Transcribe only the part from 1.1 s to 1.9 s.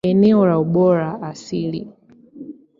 asili.